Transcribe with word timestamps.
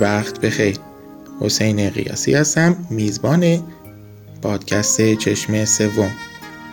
وقت 0.00 0.40
بخیر. 0.40 0.76
حسین 1.40 1.90
قیاسی 1.90 2.34
هستم 2.34 2.76
میزبان 2.90 3.62
پادکست 4.42 5.14
چشم 5.14 5.64
سوم. 5.64 6.10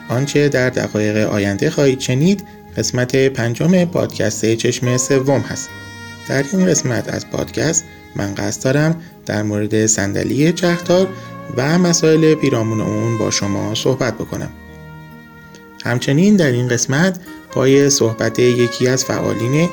آنچه 0.09 0.49
در 0.49 0.69
دقایق 0.69 1.17
آینده 1.17 1.69
خواهید 1.69 1.99
شنید 1.99 2.43
قسمت 2.77 3.15
پنجم 3.15 3.85
پادکست 3.85 4.55
چشم 4.55 4.97
سوم 4.97 5.39
هست. 5.39 5.69
در 6.29 6.45
این 6.53 6.65
قسمت 6.65 7.13
از 7.13 7.29
پادکست 7.29 7.83
من 8.15 8.35
قصد 8.35 8.63
دارم 8.63 9.01
در 9.25 9.43
مورد 9.43 9.85
صندلی 9.85 10.53
چرخدار 10.53 11.07
و 11.57 11.79
مسائل 11.79 12.35
پیرامون 12.35 12.81
اون 12.81 13.17
با 13.17 13.31
شما 13.31 13.75
صحبت 13.75 14.15
بکنم. 14.15 14.49
همچنین 15.85 16.35
در 16.35 16.51
این 16.51 16.67
قسمت 16.67 17.19
پای 17.51 17.89
صحبت 17.89 18.39
یکی 18.39 18.87
از 18.87 19.05
فعالین 19.05 19.69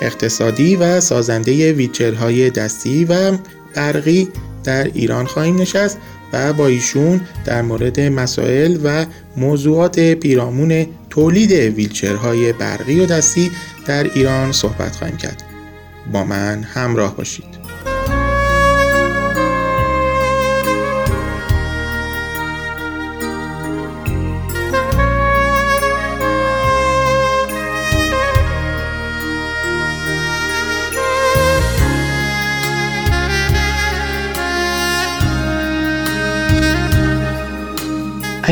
اقتصادی 0.00 0.76
و 0.76 1.00
سازنده 1.00 1.72
ویچرهای 1.72 2.50
دستی 2.50 3.04
و 3.04 3.38
برقی 3.74 4.28
در 4.64 4.84
ایران 4.84 5.26
خواهیم 5.26 5.60
نشست 5.60 5.98
و 6.32 6.52
با 6.52 6.66
ایشون 6.66 7.20
در 7.44 7.62
مورد 7.62 8.00
مسائل 8.00 8.78
و 8.84 9.06
موضوعات 9.36 10.00
پیرامون 10.00 10.86
تولید 11.10 11.52
ویلچرهای 11.52 12.52
برقی 12.52 13.00
و 13.00 13.06
دستی 13.06 13.50
در 13.86 14.04
ایران 14.04 14.52
صحبت 14.52 14.96
خواهیم 14.96 15.16
کرد. 15.16 15.42
با 16.12 16.24
من 16.24 16.62
همراه 16.62 17.16
باشید. 17.16 17.65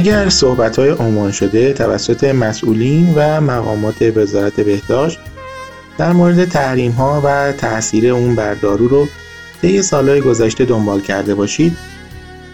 اگر 0.05 0.29
صحبت 0.29 0.79
های 0.79 0.91
عنوان 0.91 1.33
شده 1.33 1.73
توسط 1.73 2.25
مسئولین 2.25 3.15
و 3.15 3.41
مقامات 3.41 4.03
وزارت 4.17 4.61
بهداشت 4.61 5.19
در 5.99 6.13
مورد 6.13 6.45
تحریم 6.45 6.93
ها 6.93 7.23
و 7.25 7.53
تاثیر 7.53 8.13
اون 8.13 8.35
بر 8.35 8.55
دارو 8.55 8.89
رو 8.89 9.09
طی 9.63 9.83
سالهای 9.83 10.21
گذشته 10.21 10.65
دنبال 10.65 11.01
کرده 11.01 11.35
باشید 11.35 11.77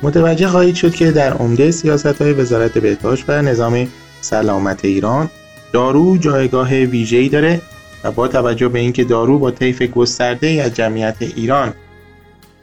متوجه 0.03 0.49
خواهید 0.49 0.75
شد 0.75 0.95
که 0.95 1.11
در 1.11 1.33
عمده 1.33 1.71
سیاست 1.71 2.23
های 2.23 2.33
وزارت 2.33 2.79
بهداشت 2.79 3.25
و 3.29 3.43
نظام 3.43 3.89
سلامت 4.21 4.85
ایران 4.85 5.31
دارو 5.73 6.17
جایگاه 6.17 6.71
ویژه‌ای 6.71 7.29
داره 7.29 7.61
و 8.05 8.13
با 8.13 8.29
توجه 8.29 8.69
به 8.69 8.79
اینکه 8.79 9.05
دارو 9.05 9.39
با 9.39 9.51
طیف 9.51 9.83
گسترده 9.83 10.63
از 10.65 10.75
جمعیت 10.75 11.17
ایران 11.21 11.75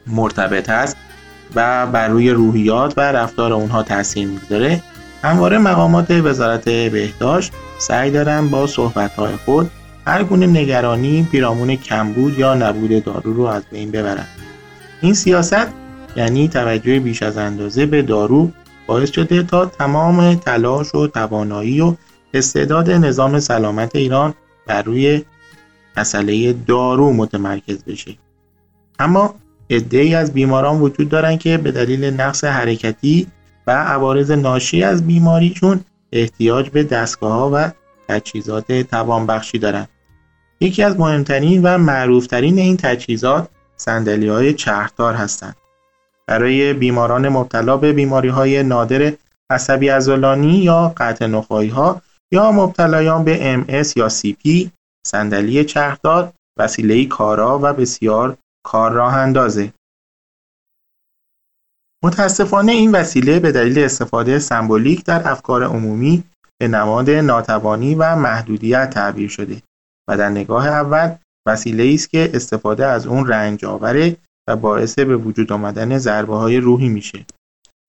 مرتبط 0.06 0.68
است 0.68 0.96
و 1.54 1.86
بر 1.86 2.08
روی 2.08 2.30
روحیات 2.30 2.94
و 2.96 3.00
رفتار 3.00 3.52
اونها 3.52 3.82
تاثیر 3.82 4.28
می‌گذاره. 4.28 4.82
همواره 5.22 5.58
مقامات 5.58 6.10
وزارت 6.10 6.64
بهداشت 6.64 7.52
سعی 7.78 8.10
دارن 8.10 8.48
با 8.48 8.66
صحبتهای 8.66 9.36
خود 9.36 9.70
هر 10.06 10.24
گونه 10.24 10.46
نگرانی 10.46 11.28
پیرامون 11.32 11.76
کمبود 11.76 12.38
یا 12.38 12.54
نبود 12.54 13.04
دارو 13.04 13.32
رو 13.32 13.42
از 13.42 13.62
بین 13.70 13.90
ببرند 13.90 14.28
این 15.00 15.14
سیاست 15.14 15.66
یعنی 16.16 16.48
توجه 16.48 17.00
بیش 17.00 17.22
از 17.22 17.36
اندازه 17.36 17.86
به 17.86 18.02
دارو 18.02 18.50
باعث 18.86 19.10
شده 19.10 19.42
تا 19.42 19.66
تمام 19.66 20.34
تلاش 20.34 20.94
و 20.94 21.06
توانایی 21.06 21.80
و 21.80 21.94
استعداد 22.34 22.90
نظام 22.90 23.40
سلامت 23.40 23.96
ایران 23.96 24.34
بر 24.66 24.82
روی 24.82 25.24
مسئله 25.96 26.52
دارو 26.52 27.12
متمرکز 27.12 27.84
بشه. 27.84 28.16
اما 28.98 29.34
ای 29.70 30.14
از 30.14 30.32
بیماران 30.32 30.80
وجود 30.80 31.08
دارند 31.08 31.38
که 31.38 31.58
به 31.58 31.72
دلیل 31.72 32.04
نقص 32.04 32.44
حرکتی 32.44 33.26
و 33.66 33.70
عوارض 33.70 34.30
ناشی 34.30 34.82
از 34.82 35.06
بیماریشون 35.06 35.80
احتیاج 36.12 36.70
به 36.70 36.82
دستگاه 36.82 37.52
و 37.52 37.70
تجهیزات 38.08 38.72
توانبخشی 38.72 39.58
دارند. 39.58 39.88
یکی 40.60 40.82
از 40.82 41.00
مهمترین 41.00 41.62
و 41.62 41.78
معروفترین 41.78 42.58
این 42.58 42.76
تجهیزات 42.76 43.48
سندلی 43.76 44.28
های 44.28 44.54
چرخدار 44.54 45.14
هستند. 45.14 45.56
برای 46.26 46.72
بیماران 46.72 47.28
مبتلا 47.28 47.76
به 47.76 47.92
بیماری 47.92 48.28
های 48.28 48.62
نادر 48.62 49.12
عصبی 49.50 49.90
ازولانی 49.90 50.58
یا 50.58 50.94
قطع 50.96 51.26
نخایی 51.26 51.68
ها 51.68 52.02
یا 52.32 52.52
مبتلایان 52.52 53.24
به 53.24 53.48
ام 53.48 53.64
یا 53.96 54.08
پی 54.42 54.70
صندلی 55.06 55.64
چرخدار 55.64 56.32
وسیله 56.58 57.06
کارا 57.06 57.58
و 57.62 57.72
بسیار 57.72 58.36
کار 58.68 58.92
راه 58.92 59.14
اندازه. 59.14 59.72
متاسفانه 62.04 62.72
این 62.72 62.92
وسیله 62.92 63.40
به 63.40 63.52
دلیل 63.52 63.78
استفاده 63.78 64.38
سمبولیک 64.38 65.04
در 65.04 65.28
افکار 65.28 65.64
عمومی 65.64 66.24
به 66.60 66.68
نماد 66.68 67.10
ناتوانی 67.10 67.94
و 67.94 68.16
محدودیت 68.16 68.90
تعبیر 68.90 69.28
شده 69.28 69.62
و 70.08 70.16
در 70.16 70.28
نگاه 70.28 70.66
اول 70.68 71.14
وسیله 71.48 71.94
است 71.94 72.10
که 72.10 72.30
استفاده 72.34 72.86
از 72.86 73.06
اون 73.06 73.26
رنج 73.26 73.64
آوره 73.64 74.16
و 74.48 74.56
باعث 74.56 74.98
به 74.98 75.16
وجود 75.16 75.52
آمدن 75.52 75.98
ضربه 75.98 76.36
های 76.36 76.56
روحی 76.56 76.88
میشه. 76.88 77.24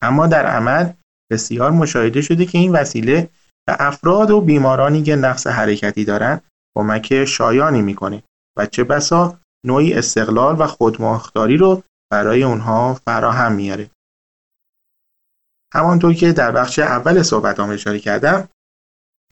اما 0.02 0.28
در 0.28 0.46
عمل 0.46 0.90
بسیار 1.32 1.72
مشاهده 1.72 2.22
شده 2.22 2.46
که 2.46 2.58
این 2.58 2.72
وسیله 2.72 3.30
به 3.68 3.76
افراد 3.80 4.32
و 4.32 4.42
بیمارانی 4.42 5.04
که 5.04 5.16
نقص 5.16 5.48
حرکتی 5.48 6.06
دارند 6.06 6.42
کمک 6.78 7.26
شایانی 7.26 7.82
می‌کنه 7.82 8.24
و 8.58 8.66
چه 8.66 8.84
بسا 8.84 9.40
نوعی 9.66 9.94
استقلال 9.94 10.62
و 10.62 10.68
خودمختاری 10.68 11.58
رو 11.58 11.84
برای 12.12 12.44
اونها 12.44 12.94
فراهم 12.94 13.52
میاره. 13.52 13.90
همانطور 15.74 16.14
که 16.14 16.34
در 16.34 16.52
بخش 16.52 16.80
اول 16.80 17.24
صحبتام 17.24 17.70
اشاره 17.70 18.00
کردم 18.00 18.50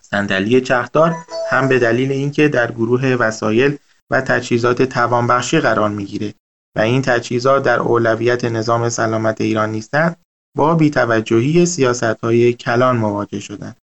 صندلی 0.02 0.62
چرخدار 0.62 1.16
هم 1.50 1.68
به 1.68 1.80
دلیل 1.80 2.12
اینکه 2.12 2.48
در 2.48 2.72
گروه 2.72 3.06
وسایل 3.06 3.78
و 4.12 4.22
تجهیزات 4.22 4.82
توانبخشی 4.82 5.60
قرار 5.60 5.90
می‌گیره 5.90 6.34
و 6.76 6.80
این 6.80 7.02
تجهیزات 7.02 7.64
در 7.64 7.80
اولویت 7.80 8.46
نظام 8.46 8.90
سلامت 8.90 9.42
ایران 9.42 9.72
نیستند 9.72 10.18
با 10.58 10.76
بیتوجهی 10.76 11.66
سیاست 11.66 12.04
های 12.04 12.54
کلان 12.54 12.98
مواجه 12.98 13.40
شدند. 13.40 13.78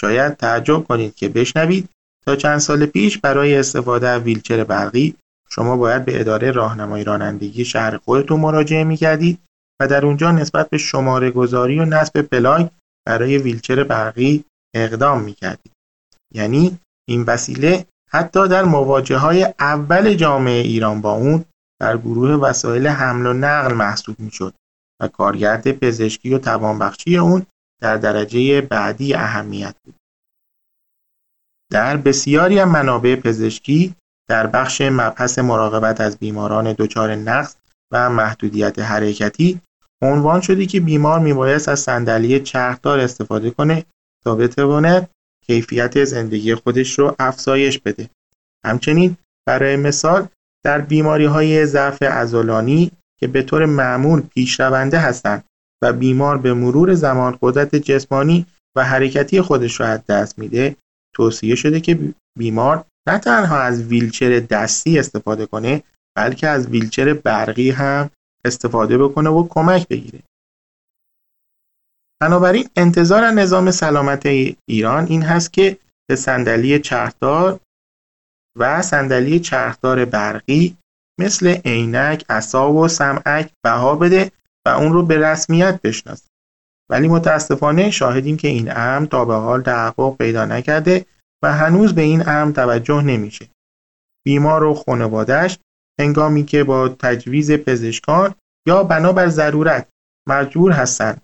شاید 0.00 0.36
تعجب 0.36 0.84
کنید 0.84 1.14
که 1.14 1.28
بشنوید 1.28 1.88
تا 2.26 2.36
چند 2.36 2.58
سال 2.58 2.86
پیش 2.86 3.18
برای 3.18 3.56
استفاده 3.56 4.18
ویلچر 4.18 4.64
برقی 4.64 5.14
شما 5.54 5.76
باید 5.76 6.04
به 6.04 6.20
اداره 6.20 6.50
راهنمایی 6.50 7.04
رانندگی 7.04 7.64
شهر 7.64 7.96
خودتون 7.96 8.40
مراجعه 8.40 8.84
می‌کردید 8.84 9.38
و 9.80 9.88
در 9.88 10.06
اونجا 10.06 10.30
نسبت 10.30 10.70
به 10.70 10.78
شماره 10.78 11.30
گذاری 11.30 11.78
و 11.78 11.84
نصب 11.84 12.22
پلاک 12.22 12.70
برای 13.06 13.38
ویلچر 13.38 13.84
برقی 13.84 14.44
اقدام 14.74 15.22
می‌کردید. 15.22 15.72
یعنی 16.34 16.78
این 17.08 17.22
وسیله 17.22 17.86
حتی 18.10 18.48
در 18.48 18.64
مواجه 18.64 19.16
های 19.16 19.54
اول 19.58 20.14
جامعه 20.14 20.60
ایران 20.60 21.00
با 21.00 21.12
اون 21.12 21.44
در 21.80 21.96
گروه 21.98 22.30
وسایل 22.30 22.86
حمل 22.86 23.26
و 23.26 23.32
نقل 23.32 23.74
محسوب 23.74 24.20
می‌شد 24.20 24.54
و 25.02 25.08
کارگرد 25.08 25.72
پزشکی 25.72 26.34
و 26.34 26.38
توانبخشی 26.38 27.16
اون 27.16 27.46
در 27.82 27.96
درجه 27.96 28.60
بعدی 28.60 29.14
اهمیت 29.14 29.74
بود. 29.84 29.94
در 31.72 31.96
بسیاری 31.96 32.58
از 32.58 32.68
منابع 32.68 33.16
پزشکی 33.16 33.94
در 34.28 34.46
بخش 34.46 34.80
مبحث 34.80 35.38
مراقبت 35.38 36.00
از 36.00 36.18
بیماران 36.18 36.72
دچار 36.72 37.14
نقص 37.14 37.56
و 37.92 38.10
محدودیت 38.10 38.78
حرکتی 38.78 39.60
عنوان 40.02 40.40
شده 40.40 40.66
که 40.66 40.80
بیمار 40.80 41.18
میبایست 41.18 41.68
از 41.68 41.80
صندلی 41.80 42.40
چرخدار 42.40 43.00
استفاده 43.00 43.50
کنه 43.50 43.84
تا 44.24 44.34
بتواند 44.34 45.08
کیفیت 45.46 46.04
زندگی 46.04 46.54
خودش 46.54 46.98
رو 46.98 47.16
افزایش 47.18 47.78
بده. 47.78 48.10
همچنین 48.64 49.16
برای 49.46 49.76
مثال 49.76 50.28
در 50.64 50.80
بیماری 50.80 51.24
های 51.24 51.66
ضعف 51.66 52.02
عضلانی 52.02 52.90
که 53.20 53.26
به 53.26 53.42
طور 53.42 53.66
معمول 53.66 54.20
پیشرونده 54.20 54.98
هستند 54.98 55.44
و 55.82 55.92
بیمار 55.92 56.38
به 56.38 56.54
مرور 56.54 56.94
زمان 56.94 57.38
قدرت 57.42 57.76
جسمانی 57.76 58.46
و 58.76 58.84
حرکتی 58.84 59.40
خودش 59.40 59.80
را 59.80 59.86
از 59.86 60.06
دست 60.06 60.38
میده 60.38 60.76
توصیه 61.14 61.54
شده 61.54 61.80
که 61.80 61.98
بیمار 62.38 62.84
نه 63.08 63.18
تنها 63.18 63.58
از 63.60 63.82
ویلچر 63.82 64.40
دستی 64.40 64.98
استفاده 64.98 65.46
کنه 65.46 65.82
بلکه 66.16 66.48
از 66.48 66.66
ویلچر 66.66 67.14
برقی 67.14 67.70
هم 67.70 68.10
استفاده 68.44 68.98
بکنه 68.98 69.30
و 69.30 69.48
کمک 69.48 69.88
بگیره. 69.88 70.22
بنابراین 72.22 72.68
انتظار 72.76 73.30
نظام 73.30 73.70
سلامت 73.70 74.26
ایران 74.66 75.06
این 75.06 75.22
هست 75.22 75.52
که 75.52 75.78
به 76.08 76.16
صندلی 76.16 76.78
چرخدار 76.78 77.60
و 78.58 78.82
صندلی 78.82 79.40
چرخدار 79.40 80.04
برقی 80.04 80.76
مثل 81.20 81.46
عینک، 81.64 82.24
عصا 82.28 82.72
و 82.72 82.88
سمعک 82.88 83.50
بها 83.64 83.94
بده 83.94 84.32
و 84.66 84.68
اون 84.68 84.92
رو 84.92 85.06
به 85.06 85.18
رسمیت 85.18 85.80
بشناسه. 85.82 86.28
ولی 86.90 87.08
متاسفانه 87.08 87.90
شاهدیم 87.90 88.36
که 88.36 88.48
این 88.48 88.76
امر 88.76 89.06
تا 89.06 89.24
به 89.24 89.34
حال 89.34 89.62
تحقق 89.62 90.16
پیدا 90.16 90.44
نکرده 90.44 91.06
و 91.44 91.52
هنوز 91.52 91.94
به 91.94 92.02
این 92.02 92.28
امر 92.28 92.52
توجه 92.52 93.02
نمیشه. 93.02 93.48
بیمار 94.26 94.64
و 94.64 94.74
خانوادهش 94.74 95.58
هنگامی 96.00 96.44
که 96.44 96.64
با 96.64 96.88
تجویز 96.88 97.52
پزشکان 97.52 98.34
یا 98.68 98.84
بنابر 98.84 99.28
ضرورت 99.28 99.88
مجبور 100.28 100.72
هستند 100.72 101.22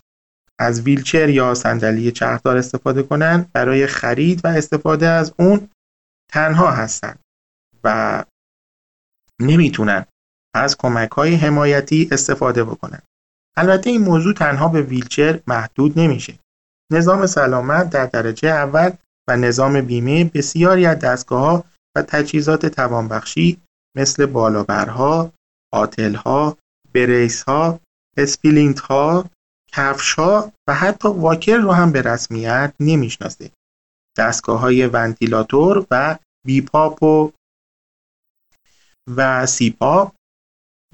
از 0.61 0.81
ویلچر 0.81 1.29
یا 1.29 1.55
صندلی 1.55 2.13
چرخدار 2.13 2.57
استفاده 2.57 3.03
کنند 3.03 3.53
برای 3.53 3.87
خرید 3.87 4.41
و 4.45 4.49
استفاده 4.49 5.07
از 5.07 5.35
اون 5.39 5.69
تنها 6.33 6.71
هستند 6.71 7.19
و 7.85 8.25
نمی‌تونن 9.41 10.07
از 10.55 10.77
کمک 10.77 11.11
های 11.11 11.35
حمایتی 11.35 12.09
استفاده 12.13 12.65
بکنن 12.65 13.03
البته 13.57 13.91
این 13.91 14.03
موضوع 14.03 14.35
تنها 14.35 14.69
به 14.69 14.83
ویلچر 14.83 15.41
محدود 15.47 15.99
نمیشه 15.99 16.39
نظام 16.93 17.27
سلامت 17.27 17.91
در 17.91 18.07
درجه 18.07 18.49
اول 18.49 18.91
و 19.29 19.37
نظام 19.37 19.81
بیمه 19.81 20.25
بسیاری 20.25 20.87
از 20.87 20.99
دستگاه 20.99 21.65
و 21.97 22.03
تجهیزات 22.03 22.67
توانبخشی 22.67 23.61
مثل 23.97 24.27
بالابرها، 24.27 25.33
آتلها، 25.73 26.57
brace 26.95 27.81
ها، 28.17 28.40
splint 28.40 29.08
ها، 29.08 29.31
کفشها 29.73 30.53
و 30.69 30.75
حتی 30.75 31.09
واکر 31.09 31.57
رو 31.57 31.73
هم 31.73 31.93
به 31.93 32.03
رسمیت 32.03 32.75
نمی‌شناسه. 32.81 33.51
دستگاه 34.19 34.61
های 34.61 34.87
ونتیلاتور 34.87 35.87
و 35.91 36.19
BiPAP 36.47 37.03
و 37.03 37.33
و 39.17 39.47
CPAP 39.47 40.15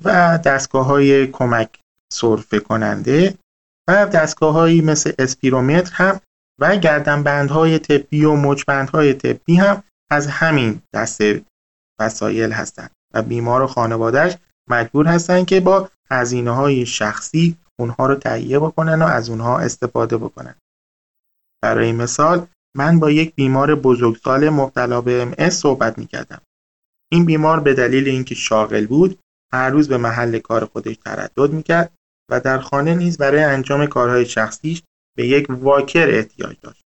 و 0.05 0.39
دستگاه 0.45 0.87
های 0.87 1.27
کمک 1.27 1.81
سرفه 2.13 2.61
کننده 2.61 3.39
و 3.89 4.27
هایی 4.43 4.81
مثل 4.81 5.13
اسپیرومتر 5.19 5.93
هم 5.95 6.21
و 6.61 6.77
گردنبندهای 6.77 7.79
طبی 7.79 8.25
و 8.25 8.37
مچبندهای 8.37 9.15
طبی 9.15 9.57
هم 9.57 9.83
از 10.11 10.27
همین 10.27 10.83
دسته 10.95 11.45
وسایل 12.01 12.53
هستند 12.53 12.91
و 13.15 13.23
بیمار 13.23 13.63
و 13.63 13.67
خانوادهش 13.67 14.37
مجبور 14.71 15.07
هستند 15.07 15.47
که 15.47 15.61
با 15.61 15.91
هزینه 16.11 16.51
های 16.51 16.87
شخصی 16.87 17.57
اونها 17.81 18.07
رو 18.07 18.15
تهیه 18.15 18.59
بکنن 18.59 19.03
و 19.03 19.05
از 19.05 19.31
اونها 19.31 19.59
استفاده 19.59 20.17
بکنن 20.17 20.55
برای 21.63 21.93
مثال 21.93 22.47
من 22.77 23.01
با 23.01 23.11
یک 23.11 23.35
بیمار 23.35 23.75
بزرگسال 23.75 24.49
مبتلا 24.49 25.01
به 25.01 25.35
ام 25.39 25.51
صحبت 25.51 25.99
می 25.99 26.07
کردم. 26.07 26.41
این 27.13 27.25
بیمار 27.25 27.61
به 27.61 27.75
دلیل 27.75 28.09
اینکه 28.09 28.35
شاغل 28.35 28.87
بود 28.87 29.19
هر 29.53 29.71
روز 29.71 29.89
به 29.89 29.97
محل 29.97 30.39
کار 30.39 30.65
خودش 30.65 30.97
تردد 30.97 31.53
می‌کرد 31.53 31.93
و 32.31 32.41
در 32.41 32.59
خانه 32.59 32.95
نیز 32.95 33.19
برای 33.19 33.45
انجام 33.45 33.87
کارهای 33.87 34.27
شخصیش 34.27 34.83
به 35.17 35.27
یک 35.27 35.47
واکر 35.51 36.09
احتیاج 36.11 36.57
داشت. 36.63 36.85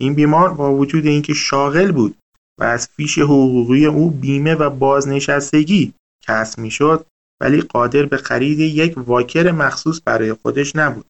این 0.00 0.14
بیمار 0.14 0.54
با 0.54 0.74
وجود 0.74 1.06
اینکه 1.06 1.34
شاغل 1.34 1.92
بود 1.92 2.16
و 2.60 2.64
از 2.64 2.88
فیش 2.88 3.18
حقوقی 3.18 3.86
او 3.86 4.10
بیمه 4.10 4.54
و 4.54 4.70
بازنشستگی 4.70 5.94
کسب 6.22 6.58
می‌شد 6.58 7.06
ولی 7.40 7.60
قادر 7.60 8.06
به 8.06 8.16
خرید 8.16 8.58
یک 8.58 8.94
واکر 8.96 9.50
مخصوص 9.50 10.00
برای 10.04 10.32
خودش 10.32 10.76
نبود 10.76 11.06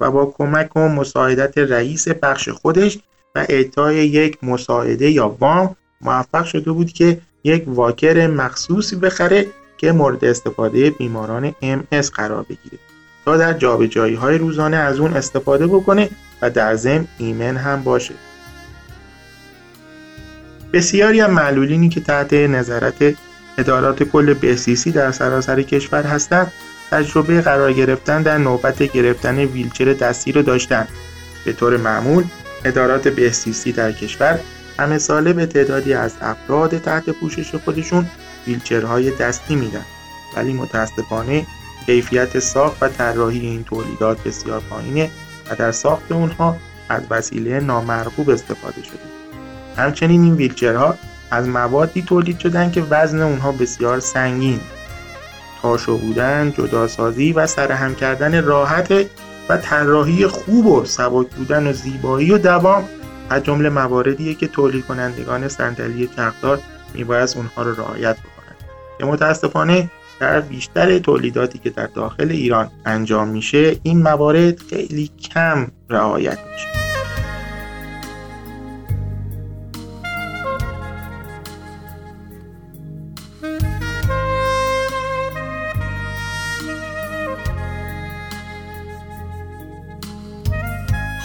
و 0.00 0.10
با 0.10 0.26
کمک 0.26 0.76
و 0.76 0.88
مساعدت 0.88 1.58
رئیس 1.58 2.08
بخش 2.08 2.48
خودش 2.48 2.98
و 3.34 3.46
اعطای 3.48 4.06
یک 4.08 4.44
مساعده 4.44 5.10
یا 5.10 5.28
وام 5.28 5.76
موفق 6.00 6.44
شده 6.44 6.72
بود 6.72 6.92
که 6.92 7.20
یک 7.44 7.64
واکر 7.66 8.26
مخصوصی 8.26 8.96
بخره 8.96 9.46
که 9.78 9.92
مورد 9.92 10.24
استفاده 10.24 10.90
بیماران 10.90 11.50
MS 11.50 12.10
قرار 12.10 12.42
بگیره 12.42 12.89
تا 13.24 13.36
در 13.36 13.52
جابجایی 13.52 14.14
های 14.14 14.38
روزانه 14.38 14.76
از 14.76 14.98
اون 14.98 15.12
استفاده 15.12 15.66
بکنه 15.66 16.08
و 16.42 16.50
در 16.50 16.74
ضمن 16.76 17.06
ایمن 17.18 17.56
هم 17.56 17.82
باشه. 17.82 18.14
بسیاری 20.72 21.20
از 21.20 21.30
معلولینی 21.30 21.88
که 21.88 22.00
تحت 22.00 22.32
نظارت 22.32 23.14
ادارات 23.58 24.02
کل 24.02 24.34
بهسیسی 24.34 24.90
در 24.90 25.12
سراسر 25.12 25.62
کشور 25.62 26.02
هستند 26.02 26.52
تجربه 26.90 27.40
قرار 27.40 27.72
گرفتن 27.72 28.22
در 28.22 28.38
نوبت 28.38 28.82
گرفتن 28.82 29.38
ویلچر 29.38 29.92
دستی 29.92 30.32
رو 30.32 30.42
داشتند 30.42 30.88
به 31.44 31.52
طور 31.52 31.76
معمول 31.76 32.24
ادارات 32.64 33.08
بهسیسی 33.08 33.72
در 33.72 33.92
کشور 33.92 34.40
همه 34.78 34.98
ساله 34.98 35.32
به 35.32 35.46
تعدادی 35.46 35.94
از 35.94 36.12
افراد 36.20 36.78
تحت 36.78 37.10
پوشش 37.10 37.54
خودشون 37.54 38.06
ویلچرهای 38.46 39.10
دستی 39.10 39.54
میدن. 39.56 39.84
ولی 40.36 40.52
متاسفانه 40.52 41.46
کیفیت 41.86 42.38
ساخت 42.38 42.82
و 42.82 42.88
طراحی 42.88 43.40
این 43.40 43.64
تولیدات 43.64 44.22
بسیار 44.24 44.60
پایینه 44.60 45.10
و 45.50 45.54
در 45.54 45.72
ساخت 45.72 46.12
اونها 46.12 46.56
از 46.88 47.02
وسیله 47.10 47.60
نامرغوب 47.60 48.30
استفاده 48.30 48.82
شده. 48.82 48.98
همچنین 49.76 50.22
این 50.22 50.34
ویلچرها 50.34 50.94
از 51.30 51.48
موادی 51.48 52.02
تولید 52.02 52.38
شدن 52.38 52.70
که 52.70 52.82
وزن 52.90 53.22
اونها 53.22 53.52
بسیار 53.52 54.00
سنگین. 54.00 54.60
تاشو 55.62 55.98
بودن، 55.98 56.52
جداسازی 56.58 57.32
و 57.32 57.46
سرهم 57.46 57.94
کردن 57.94 58.44
راحت 58.44 58.92
و 59.48 59.56
طراحی 59.56 60.26
خوب 60.26 60.66
و 60.66 60.84
سبک 60.84 61.26
بودن 61.26 61.66
و 61.66 61.72
زیبایی 61.72 62.32
و 62.32 62.38
دوام 62.38 62.88
از 63.30 63.42
جمله 63.42 63.68
مواردیه 63.68 64.34
که 64.34 64.46
تولید 64.48 64.86
کنندگان 64.86 65.48
صندلی 65.48 66.06
چرخدار 66.16 66.60
میباید 66.94 67.32
اونها 67.36 67.62
رو 67.62 67.74
رعایت 67.74 68.16
بکنن 68.16 68.56
که 68.98 69.06
متاسفانه 69.06 69.90
در 70.20 70.40
بیشتر 70.40 70.98
تولیداتی 70.98 71.58
که 71.58 71.70
در 71.70 71.86
داخل 71.86 72.30
ایران 72.30 72.70
انجام 72.86 73.28
میشه 73.28 73.76
این 73.82 74.02
موارد 74.02 74.58
خیلی 74.58 75.10
کم 75.34 75.68
رعایت 75.88 76.38
میشه. 76.52 76.66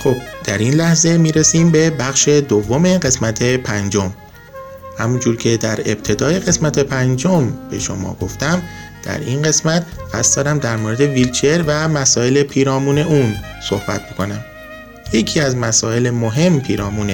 خب 0.04 0.16
در 0.44 0.58
این 0.58 0.74
لحظه 0.74 1.18
می‌رسیم 1.18 1.72
به 1.72 1.90
بخش 1.90 2.28
دوم 2.28 2.98
قسمت 2.98 3.44
پنجم. 3.44 4.12
همونجور 4.98 5.36
که 5.36 5.58
در 5.58 5.80
ابتدای 5.86 6.40
قسمت 6.40 6.80
پنجم 6.80 7.54
به 7.72 7.80
شما 7.80 8.18
گفتم 8.22 8.62
در 9.06 9.20
این 9.20 9.42
قسمت 9.42 9.86
قصد 10.14 10.36
دارم 10.36 10.60
در 10.60 10.78
مورد 10.78 11.02
ویلچر 11.02 11.64
و 11.68 11.88
مسائل 11.88 12.44
پیرامون 12.44 12.98
اون 12.98 13.36
صحبت 13.70 14.10
بکنم. 14.10 14.46
یکی 15.14 15.40
از 15.40 15.56
مسائل 15.56 16.10
مهم 16.10 16.62
پیرامون 16.62 17.12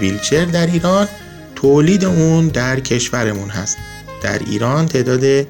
ویلچر 0.00 0.44
در 0.44 0.66
ایران 0.66 1.08
تولید 1.54 2.04
اون 2.04 2.48
در 2.48 2.80
کشورمون 2.80 3.48
هست. 3.50 3.76
در 4.22 4.38
ایران 4.38 4.86
تعداد 4.86 5.46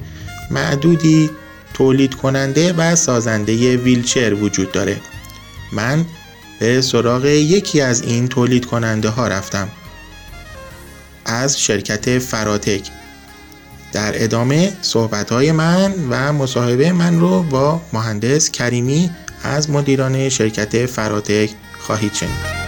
معدودی 0.51 1.31
تولید 1.75 2.15
کننده 2.15 2.73
و 2.73 2.97
سازنده 2.97 3.77
ویلچر 3.77 4.35
وجود 4.35 4.73
داره. 4.73 5.01
من 5.73 6.05
به 6.61 6.81
سراغ 6.81 7.25
یکی 7.25 7.81
از 7.81 8.03
این 8.03 8.29
تولید 8.29 8.67
کننده 8.67 9.09
ها 9.09 9.29
رفتم. 9.29 9.69
از 11.25 11.61
شرکت 11.61 12.19
فراتک. 12.19 12.91
در 13.95 14.25
ادامه 14.25 14.73
صحبت 14.83 15.33
من 15.33 15.93
و 16.11 16.33
مصاحبه 16.33 16.93
من 16.93 17.21
رو 17.21 17.43
با 17.43 17.81
مهندس 17.93 18.51
کریمی 18.51 19.11
از 19.43 19.71
مدیران 19.71 20.29
شرکت 20.29 20.87
فراتک 20.87 21.51
خواهید 21.79 22.13
شنید. 22.15 22.64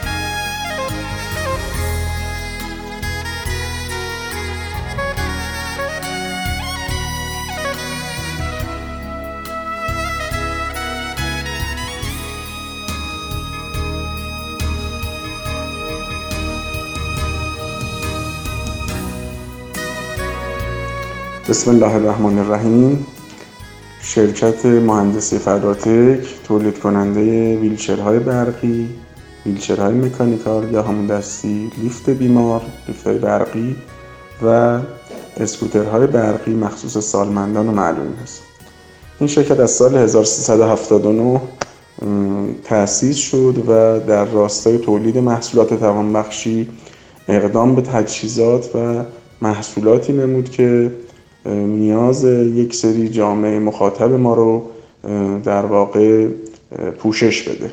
بسم 21.49 21.71
الله 21.71 21.95
الرحمن 21.95 22.39
الرحیم. 22.39 23.07
شرکت 24.03 24.67
مهندسی 24.67 25.39
فراتک 25.39 26.27
تولید 26.45 26.79
کننده 26.79 27.57
ویلچرهای 27.57 28.19
برقی 28.19 28.89
ویلچرهای 29.47 29.95
مکانیکال 29.95 30.73
یا 30.73 30.83
همون 30.83 31.07
دستی 31.07 31.71
لیفت 31.83 32.11
بیمار 32.11 32.63
لیفت 32.89 33.09
برقی 33.09 33.77
و 34.43 34.79
اسکوترهای 35.37 36.07
برقی 36.07 36.55
مخصوص 36.55 36.99
سالمندان 36.99 37.69
و 37.69 37.73
معلوم 37.73 38.13
است 38.23 38.43
این 39.21 39.29
شرکت 39.29 39.61
از 39.61 39.71
سال 39.71 39.97
1379 39.97 41.41
تأسیس 42.65 43.17
شد 43.17 43.65
و 43.69 44.01
در 44.01 44.25
راستای 44.25 44.79
تولید 44.79 45.19
محصولات 45.19 45.75
توانبخشی 45.75 46.69
اقدام 47.29 47.75
به 47.75 47.83
تجهیزات 47.83 48.77
و 48.77 49.05
محصولاتی 49.43 50.13
نمود 50.13 50.51
که 50.51 50.93
نیاز 51.55 52.25
یک 52.25 52.75
سری 52.75 53.09
جامعه 53.09 53.59
مخاطب 53.59 54.13
ما 54.13 54.35
رو 54.35 54.63
در 55.45 55.67
واقع 55.67 56.29
پوشش 56.99 57.49
بده. 57.49 57.71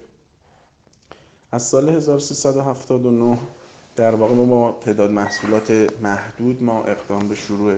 از 1.51 1.63
سال 1.63 1.89
1379 1.89 3.37
در 3.95 4.15
واقع 4.15 4.33
ما 4.33 4.77
تعداد 4.81 5.11
محصولات 5.11 5.93
محدود 6.01 6.63
ما 6.63 6.83
اقدام 6.83 7.27
به 7.27 7.35
شروع 7.35 7.75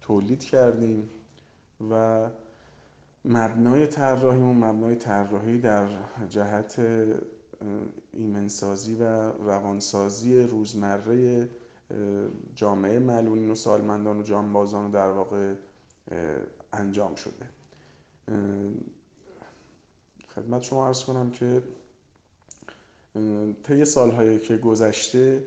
تولید 0.00 0.44
کردیم 0.44 1.10
و 1.90 2.28
مبنای 3.24 3.86
طراحیمون 3.86 4.56
مبنای 4.56 4.96
طراحی 4.96 5.58
در 5.58 5.88
جهت 6.28 6.80
ایمنسازی 8.12 8.94
و 8.94 9.32
روانسازی 9.32 10.42
روزمره 10.42 11.48
جامعه 12.54 12.98
معلولین 12.98 13.50
و 13.50 13.54
سالمندان 13.54 14.20
و 14.20 14.22
جانبازان 14.22 14.90
در 14.90 15.10
واقع 15.10 15.54
انجام 16.72 17.14
شده. 17.14 17.48
خدمت 20.34 20.62
شما 20.62 20.86
ارز 20.86 21.04
کنم 21.04 21.30
که 21.30 21.62
طی 23.62 23.84
سالهایی 23.84 24.38
که 24.38 24.56
گذشته 24.56 25.44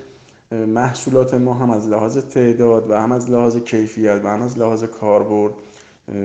محصولات 0.52 1.34
ما 1.34 1.54
هم 1.54 1.70
از 1.70 1.88
لحاظ 1.88 2.18
تعداد 2.18 2.90
و 2.90 2.94
هم 2.94 3.12
از 3.12 3.30
لحاظ 3.30 3.58
کیفیت 3.58 4.22
و 4.24 4.28
هم 4.28 4.42
از 4.42 4.58
لحاظ 4.58 4.84
کاربرد 4.84 5.54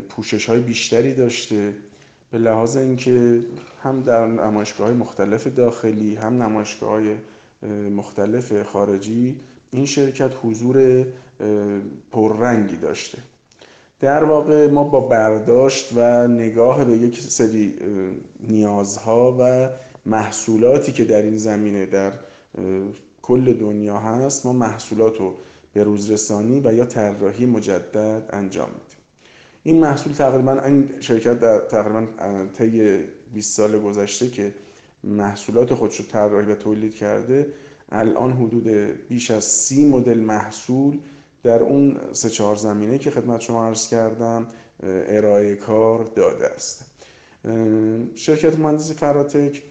پوشش 0.09 0.47
های 0.47 0.61
بیشتری 0.61 1.15
داشته. 1.15 1.75
به 2.31 2.39
لحاظ 2.39 2.77
اینکه 2.77 3.43
هم 3.83 4.03
در 4.03 4.27
نمایشگاه 4.27 4.87
های 4.87 4.97
مختلف 4.97 5.47
داخلی 5.47 6.15
هم 6.15 6.43
نمایشگاه 6.43 6.91
های 6.91 7.17
مختلف 7.91 8.63
خارجی 8.63 9.41
این 9.73 9.87
شرکت 9.87 10.31
حضور 10.43 11.07
پررنگی 12.11 12.77
داشته. 12.77 13.19
در 14.01 14.25
واقع 14.25 14.67
ما 14.67 14.85
با 14.85 15.01
برداشت 15.01 15.93
و 15.97 16.29
نگاه 16.29 16.85
به 16.85 16.93
یک 16.93 17.21
سری 17.21 17.75
نیازها 18.41 19.37
و 19.41 19.71
محصولاتی 20.07 20.93
که 20.93 21.05
در 21.05 21.23
این 21.23 21.37
زمینه 21.37 21.87
در 21.87 22.13
کل 23.23 23.53
دنیا 23.53 23.99
هست 23.99 24.47
ما 24.47 24.53
محصولات 24.53 25.19
رو 25.19 25.37
به 25.73 25.85
روزرسانی 25.85 26.61
و 26.65 26.73
یا 26.75 26.85
طراحی 26.85 27.47
مجدد 27.47 28.23
انجام 28.33 28.69
میدیم. 28.69 28.99
این 29.63 29.81
محصول 29.81 30.13
تقریبا 30.13 30.61
این 30.61 31.01
شرکت 31.01 31.41
در 31.41 31.59
تقریبا 31.59 32.07
طی 32.59 32.99
20 33.33 33.57
سال 33.57 33.79
گذشته 33.79 34.29
که 34.29 34.55
محصولات 35.05 35.75
خودش 35.75 35.97
رو 36.01 36.07
طراحی 36.07 36.47
و 36.47 36.55
تولید 36.55 36.95
کرده 36.95 37.53
الان 37.93 38.33
حدود 38.33 38.69
بیش 39.09 39.31
از 39.31 39.45
سی 39.45 39.85
مدل 39.85 40.19
محصول 40.19 40.99
در 41.43 41.63
اون 41.63 41.97
سه 42.13 42.31
چهار 42.31 42.57
زمینه 42.57 42.99
که 42.99 43.11
خدمت 43.11 43.41
شما 43.41 43.67
عرض 43.67 43.89
کردم 43.89 44.49
ارائه 44.83 45.57
کار 45.57 46.05
داده 46.05 46.47
است. 46.47 46.85
شرکت 48.15 48.59
مهندسی 48.59 48.95
فراتک 48.95 49.63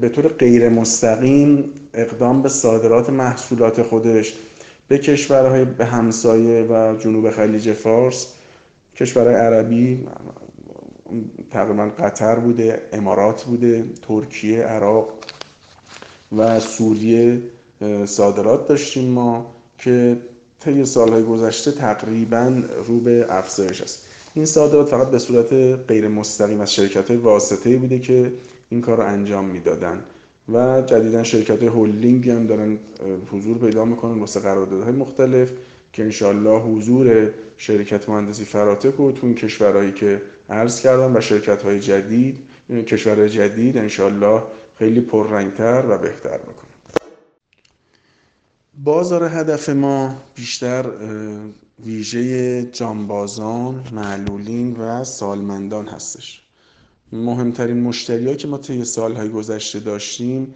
به 0.00 0.08
طور 0.08 0.28
غیر 0.28 0.68
مستقیم 0.68 1.72
اقدام 1.94 2.42
به 2.42 2.48
صادرات 2.48 3.10
محصولات 3.10 3.82
خودش 3.82 4.34
به 4.88 4.98
کشورهای 4.98 5.64
به 5.64 5.84
همسایه 5.84 6.62
و 6.62 6.96
جنوب 6.98 7.30
خلیج 7.30 7.72
فارس 7.72 8.34
کشورهای 8.96 9.34
عربی 9.34 10.08
تقریبا 11.50 11.88
قطر 11.98 12.34
بوده 12.34 12.82
امارات 12.92 13.44
بوده 13.44 13.84
ترکیه 14.02 14.62
عراق 14.62 15.08
و 16.36 16.60
سوریه 16.60 17.42
صادرات 18.06 18.68
داشتیم 18.68 19.10
ما 19.10 19.52
که 19.78 20.16
طی 20.60 20.84
سالهای 20.84 21.22
گذشته 21.22 21.72
تقریبا 21.72 22.52
رو 22.86 23.00
به 23.00 23.26
افزایش 23.28 23.82
است. 23.82 24.06
این 24.34 24.46
صادرات 24.46 24.88
فقط 24.88 25.10
به 25.10 25.18
صورت 25.18 25.52
غیر 25.88 26.08
مستقیم 26.08 26.60
از 26.60 26.74
شرکت 26.74 27.08
های 27.08 27.16
واسطه 27.16 27.76
بوده 27.76 27.98
که 27.98 28.32
این 28.68 28.80
کار 28.80 28.96
رو 28.96 29.02
انجام 29.02 29.44
می‌دادن 29.44 30.04
و 30.52 30.82
جدیدا 30.86 31.22
شرکت 31.22 31.62
هولینگ 31.62 32.30
هم 32.30 32.46
دارن 32.46 32.78
حضور 33.32 33.58
پیدا 33.58 33.84
می‌کنن 33.84 34.20
واسه 34.20 34.40
قراردادهای 34.40 34.92
مختلف 34.92 35.52
که 35.92 36.02
انشالله 36.02 36.60
حضور 36.60 37.30
شرکت 37.56 38.08
مهندسی 38.08 38.44
فراتک 38.44 39.00
و 39.00 39.12
تو 39.12 39.34
کشورهایی 39.34 39.92
که 39.92 40.22
عرض 40.50 40.80
کردم 40.80 41.16
و 41.16 41.20
شرکت 41.20 41.62
های 41.62 41.80
جدید 41.80 42.38
کشورهای 42.86 43.28
جدید 43.28 43.76
انشالله 43.76 44.42
خیلی 44.78 45.00
پررنگتر 45.00 45.84
و 45.88 45.98
بهتر 45.98 46.38
می‌کنه 46.38 46.77
بازار 48.84 49.24
هدف 49.24 49.68
ما 49.68 50.14
بیشتر 50.34 50.90
ویژه 51.84 52.64
جانبازان، 52.64 53.84
معلولین 53.92 54.76
و 54.76 55.04
سالمندان 55.04 55.88
هستش. 55.88 56.42
مهمترین 57.12 57.80
مشتری 57.80 58.36
که 58.36 58.48
ما 58.48 58.58
طی 58.58 58.84
سالهای 58.84 59.28
گذشته 59.28 59.80
داشتیم 59.80 60.54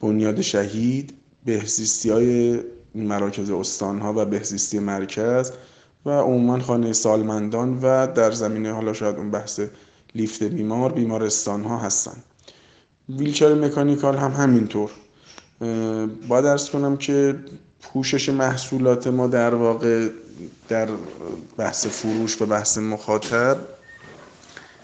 بنیاد 0.00 0.40
شهید 0.40 1.14
بهزیستی 1.44 2.10
های 2.10 2.60
مراکز 2.94 3.50
استانها 3.50 4.14
و 4.16 4.24
بهزیستی 4.24 4.78
مرکز 4.78 5.52
و 6.06 6.10
عموما 6.10 6.60
خانه 6.60 6.92
سالمندان 6.92 7.78
و 7.82 8.06
در 8.06 8.32
زمینه 8.32 8.72
حالا 8.72 8.92
شاید 8.92 9.16
اون 9.16 9.30
بحث 9.30 9.60
لیفت 10.14 10.42
بیمار 10.42 10.92
بیمارستان 10.92 11.64
ها 11.64 11.78
هستن. 11.78 12.16
ویلچر 13.08 13.54
مکانیکال 13.54 14.16
هم 14.16 14.32
همینطور. 14.32 14.90
باید 16.28 16.44
ارز 16.44 16.70
کنم 16.70 16.96
که 16.96 17.34
پوشش 17.92 18.28
محصولات 18.28 19.06
ما 19.06 19.26
در 19.26 19.54
واقع 19.54 20.08
در 20.68 20.88
بحث 21.56 21.86
فروش 21.86 22.42
و 22.42 22.46
بحث 22.46 22.78
مخاطب 22.78 23.56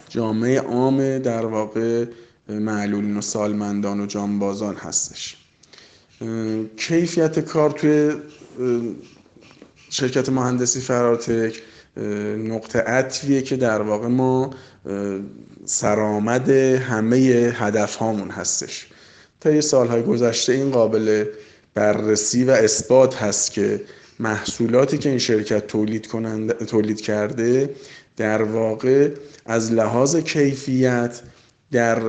جامعه 0.09 0.61
عام 0.61 1.19
در 1.19 1.47
واقع 1.47 2.04
معلولین 2.49 3.16
و 3.16 3.21
سالمندان 3.21 4.00
و 4.00 4.07
جانبازان 4.07 4.76
هستش. 4.76 5.37
کیفیت 6.76 7.38
کار 7.38 7.71
توی 7.71 8.12
شرکت 9.90 10.28
مهندسی 10.28 10.80
فراتک 10.80 11.62
نقطه 12.37 12.78
عطفیه 12.78 13.42
که 13.42 13.57
در 13.57 13.83
واقع 13.83 14.09
ما 14.09 14.50
سرآمد 15.64 16.50
همه 16.50 17.16
هدف 17.54 17.97
هامون 17.97 18.30
هستش 18.30 18.87
طی 19.40 19.61
سالهای 19.61 20.02
گذشته 20.02 20.52
این 20.52 20.71
قابل 20.71 21.25
بررسی 21.75 22.45
و 22.45 22.50
اثبات 22.50 23.17
هست 23.17 23.53
که 23.53 23.81
محصولاتی 24.21 24.99
که 24.99 25.09
این 25.09 25.19
شرکت 25.19 25.67
تولید, 25.67 26.03
تولید 26.67 27.00
کرده 27.00 27.71
در 28.17 28.43
واقع 28.43 29.11
از 29.47 29.73
لحاظ 29.73 30.17
کیفیت 30.17 31.21
در 31.73 32.03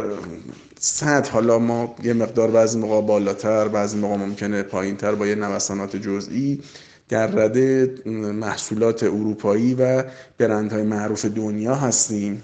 سطح 0.79 1.31
حالا 1.31 1.59
ما 1.59 1.95
یه 2.03 2.13
مقدار 2.13 2.51
بعضی 2.51 2.79
موقع 2.79 3.01
بالاتر 3.01 3.67
بعضی 3.67 3.97
موقع 3.97 4.15
ممکنه 4.15 4.63
پایینتر 4.63 5.15
با 5.15 5.27
یه 5.27 5.35
نوسانات 5.35 5.95
جزئی 5.95 6.61
در 7.09 7.27
رده 7.27 7.95
محصولات 8.33 9.03
اروپایی 9.03 9.73
و 9.73 10.03
برندهای 10.37 10.83
معروف 10.83 11.25
دنیا 11.25 11.75
هستیم. 11.75 12.43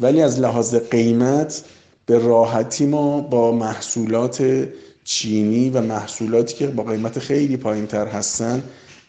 ولی 0.00 0.22
از 0.22 0.40
لحاظ 0.40 0.74
قیمت 0.74 1.62
به 2.06 2.18
راحتی 2.18 2.86
ما 2.86 3.20
با 3.20 3.52
محصولات 3.52 4.68
چینی 5.04 5.70
و 5.70 5.80
محصولاتی 5.80 6.54
که 6.54 6.66
با 6.66 6.82
قیمت 6.82 7.18
خیلی 7.18 7.56
پایین 7.56 7.86
تر 7.86 8.06
هستن 8.06 8.62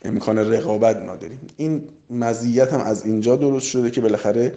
امکان 0.05 0.37
رقابت 0.37 0.97
نداریم 0.97 1.39
این 1.57 1.83
مزیت 2.09 2.73
هم 2.73 2.79
از 2.79 3.05
اینجا 3.05 3.35
درست 3.35 3.67
شده 3.67 3.91
که 3.91 4.01
بالاخره 4.01 4.53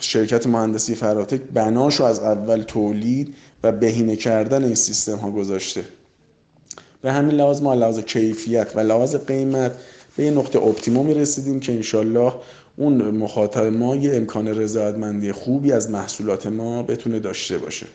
شرکت 0.00 0.46
مهندسی 0.46 0.94
فراتک 0.94 1.40
بناشو 1.54 2.04
از 2.04 2.20
اول 2.20 2.62
تولید 2.62 3.34
و 3.62 3.72
بهینه 3.72 4.16
کردن 4.16 4.64
این 4.64 4.74
سیستم 4.74 5.16
ها 5.16 5.30
گذاشته. 5.30 5.84
به 7.02 7.12
همین 7.12 7.36
لحاظ 7.36 7.62
ما 7.62 7.74
لحاظ 7.74 7.98
کیفیت 7.98 8.72
و 8.74 8.80
لحاظ 8.80 9.16
قیمت 9.16 9.76
به 10.16 10.24
یه 10.24 10.30
نقطه 10.30 10.58
اپتیمومی 10.58 11.14
رسیدیم 11.14 11.60
که 11.60 11.72
انشالله 11.72 12.32
اون 12.76 13.10
مخاطب 13.10 13.64
ما 13.64 13.96
یه 13.96 14.16
امکان 14.16 14.48
رضایتمندی 14.48 15.32
خوبی 15.32 15.72
از 15.72 15.90
محصولات 15.90 16.46
ما 16.46 16.82
بتونه 16.82 17.18
داشته 17.18 17.58
باشه. 17.58 17.86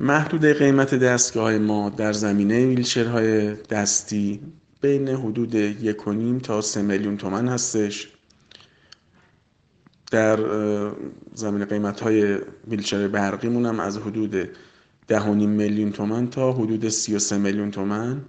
محدود 0.00 0.44
قیمت 0.44 0.94
دستگاه 0.94 1.58
ما 1.58 1.88
در 1.88 2.12
زمینه 2.12 2.66
ویلچرهای 2.66 3.54
دستی 3.54 4.40
بین 4.80 5.08
حدود 5.08 5.54
یک 5.54 6.06
و 6.06 6.12
نیم 6.12 6.38
تا 6.38 6.60
سه 6.60 6.82
میلیون 6.82 7.16
تومن 7.16 7.48
هستش. 7.48 8.08
در 10.10 10.38
زمین 11.34 11.64
قیمت 11.64 12.00
های 12.00 12.38
ویلچر 12.68 13.08
برقیمون 13.08 13.66
هم 13.66 13.80
از 13.80 13.98
حدود 13.98 14.48
ده 15.08 15.30
میلیون 15.30 15.92
تومن 15.92 16.30
تا 16.30 16.52
حدود 16.52 16.88
سی 16.88 17.16
و 17.16 17.18
سه 17.18 17.38
میلیون 17.38 17.70
تومن 17.70 18.20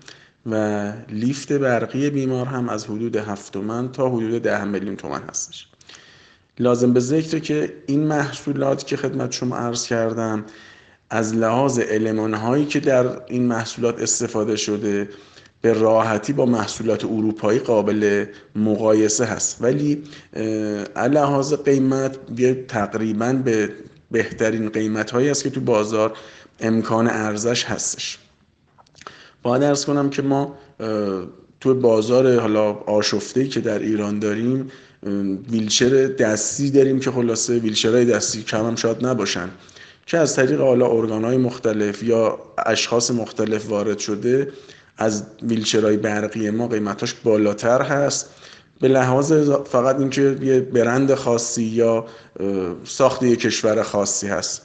و 0.45 0.93
لیفت 1.09 1.53
برقی 1.53 2.09
بیمار 2.09 2.45
هم 2.45 2.69
از 2.69 2.85
حدود 2.85 3.15
هفت 3.15 3.53
تومن 3.53 3.91
تا 3.91 4.09
حدود 4.09 4.41
ده 4.41 4.63
میلیون 4.63 4.95
تومن 4.95 5.21
هستش. 5.29 5.67
لازم 6.59 6.93
به 6.93 6.99
ذکر 6.99 7.39
که 7.39 7.73
این 7.87 8.03
محصولات 8.03 8.87
که 8.87 8.97
خدمت 8.97 9.31
شما 9.31 9.57
عرض 9.57 9.87
کردم 9.87 10.45
از 11.09 11.35
لحاظ 11.35 11.79
علمان 11.79 12.33
هایی 12.33 12.65
که 12.65 12.79
در 12.79 13.21
این 13.27 13.45
محصولات 13.45 14.01
استفاده 14.01 14.55
شده 14.55 15.09
به 15.61 15.73
راحتی 15.73 16.33
با 16.33 16.45
محصولات 16.45 17.05
اروپایی 17.05 17.59
قابل 17.59 18.25
مقایسه 18.55 19.25
هست. 19.25 19.57
ولی 19.61 20.03
لحاظ 20.95 21.53
قیمت 21.53 22.17
تقریبا 22.67 23.33
به 23.33 23.69
بهترین 24.11 24.69
قیمت 24.69 25.11
هایی 25.11 25.29
است 25.29 25.43
که 25.43 25.49
تو 25.49 25.61
بازار 25.61 26.17
امکان 26.59 27.07
ارزش 27.07 27.65
هستش. 27.65 28.17
باید 29.43 29.63
ارز 29.63 29.85
کنم 29.85 30.09
که 30.09 30.21
ما 30.21 30.57
تو 31.59 31.73
بازار 31.73 32.39
حالا 32.39 32.73
آشفته 32.73 33.47
که 33.47 33.59
در 33.59 33.79
ایران 33.79 34.19
داریم 34.19 34.71
ویلچر 35.51 36.07
دستی 36.07 36.71
داریم 36.71 36.99
که 36.99 37.11
خلاصه 37.11 37.59
ویلچرهای 37.59 38.05
دستی 38.05 38.43
کم 38.43 38.65
هم 38.65 38.75
شاید 38.75 39.05
نباشن. 39.05 39.49
که 40.07 40.17
از 40.17 40.35
طریق 40.35 40.61
حالا 40.61 40.87
ارگانهای 40.91 41.37
مختلف 41.37 42.03
یا 42.03 42.39
اشخاص 42.65 43.11
مختلف 43.11 43.69
وارد 43.69 43.99
شده 43.99 44.51
از 44.97 45.23
ویلچرهای 45.43 45.97
برقی 45.97 46.49
ما 46.49 46.67
قیمتاش 46.67 47.13
بالاتر 47.13 47.81
هست. 47.81 48.29
به 48.79 48.87
لحاظ 48.87 49.33
فقط 49.65 49.99
اینکه 49.99 50.37
یه 50.41 50.59
برند 50.59 51.13
خاصی 51.13 51.63
یا 51.63 52.05
ساخت 52.83 53.23
یه 53.23 53.35
کشور 53.35 53.83
خاصی 53.83 54.27
هست. 54.27 54.61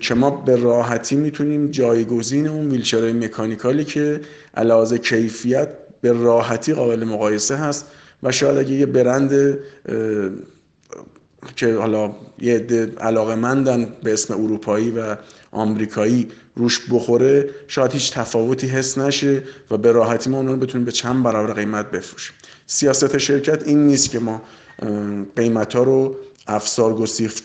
که 0.00 0.14
ما 0.14 0.30
به 0.30 0.56
راحتی 0.56 1.16
می‌تونیم 1.16 1.70
جایگزین 1.70 2.48
اون 2.48 2.70
ویلچرهای 2.70 3.12
مکانیکالی 3.12 3.84
که 3.84 4.20
علاوه 4.56 4.98
کیفیت 4.98 5.68
به 6.00 6.12
راحتی 6.12 6.74
قابل 6.74 7.04
مقایسه 7.04 7.56
هست 7.56 7.86
و 8.22 8.32
شاید 8.32 8.58
اگه 8.58 8.70
یه 8.70 8.86
برند 8.86 9.58
که 11.56 11.74
حالا 11.74 12.14
یه 12.38 12.54
عده 12.54 12.92
علاقه 13.00 13.34
مندن 13.34 13.96
به 14.02 14.12
اسم 14.12 14.34
اروپایی 14.34 14.90
و 14.90 15.16
آمریکایی 15.52 16.28
روش 16.56 16.80
بخوره 16.90 17.50
شاید 17.68 17.92
هیچ 17.92 18.12
تفاوتی 18.12 18.66
حس 18.66 18.98
نشه 18.98 19.42
و 19.70 19.76
به 19.76 19.92
راحتی 19.92 20.30
ما 20.30 20.36
اون 20.36 20.48
رو 20.48 20.56
بتونیم 20.56 20.84
به 20.84 20.92
چند 20.92 21.22
برابر 21.22 21.52
قیمت 21.52 21.90
بفروشیم. 21.90 22.34
سیاست 22.66 23.18
شرکت 23.18 23.68
این 23.68 23.86
نیست 23.86 24.10
که 24.10 24.18
ما 24.18 24.42
قیمت 25.36 25.76
ها 25.76 25.82
رو 25.82 26.16
افسار, 26.46 26.94
گسیخت، 26.94 27.42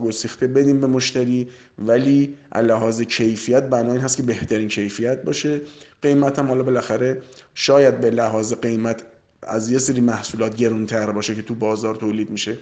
گسیخته 0.00 0.46
بدیم 0.46 0.80
به 0.80 0.86
مشتری 0.86 1.48
ولی 1.78 2.34
لحاظ 2.54 3.02
کیفیت 3.02 3.62
بنا 3.62 3.92
هست 3.92 4.16
که 4.16 4.22
بهترین 4.22 4.68
کیفیت 4.68 5.22
باشه. 5.22 5.60
قیمت 6.02 6.38
هم 6.38 6.46
حالا 6.46 6.62
بالاخره 6.62 7.22
شاید 7.54 8.00
به 8.00 8.10
لحاظ 8.10 8.54
قیمت 8.54 9.02
از 9.42 9.70
یه 9.70 9.78
سری 9.78 10.00
محصولات 10.00 10.56
گرونتر 10.56 11.12
باشه 11.12 11.34
که 11.34 11.42
تو 11.42 11.54
بازار 11.54 11.96
تولید 11.96 12.30
میشه. 12.30 12.58